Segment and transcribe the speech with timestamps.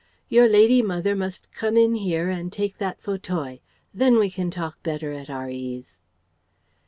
[0.29, 3.59] Your lady mother must come in here and take that fauteuil.
[3.93, 6.01] Then we can talk better at our ease."